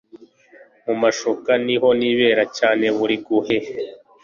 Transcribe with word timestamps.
mumashuka 0.85 1.51
niho 1.65 1.87
nibera 1.99 2.43
cyane 2.57 2.85
buri 2.97 3.15
guhe 3.25 3.57